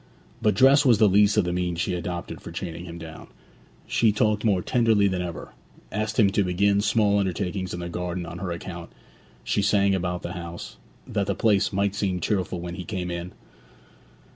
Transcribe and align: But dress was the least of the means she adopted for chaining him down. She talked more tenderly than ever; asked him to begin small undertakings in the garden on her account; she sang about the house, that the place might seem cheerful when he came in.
But 0.41 0.55
dress 0.55 0.83
was 0.83 0.97
the 0.97 1.07
least 1.07 1.37
of 1.37 1.43
the 1.45 1.53
means 1.53 1.79
she 1.79 1.93
adopted 1.93 2.41
for 2.41 2.51
chaining 2.51 2.85
him 2.85 2.97
down. 2.97 3.27
She 3.85 4.11
talked 4.11 4.43
more 4.43 4.63
tenderly 4.63 5.07
than 5.07 5.21
ever; 5.21 5.53
asked 5.91 6.19
him 6.19 6.31
to 6.31 6.43
begin 6.43 6.81
small 6.81 7.19
undertakings 7.19 7.71
in 7.71 7.81
the 7.81 7.87
garden 7.87 8.25
on 8.25 8.39
her 8.39 8.49
account; 8.51 8.91
she 9.43 9.61
sang 9.61 9.93
about 9.93 10.23
the 10.23 10.33
house, 10.33 10.77
that 11.05 11.27
the 11.27 11.35
place 11.35 11.71
might 11.71 11.93
seem 11.93 12.19
cheerful 12.19 12.59
when 12.59 12.73
he 12.73 12.83
came 12.83 13.11
in. 13.11 13.33